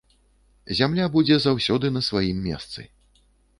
[0.79, 2.81] Зямля будзе заўсёды на сваім месцы.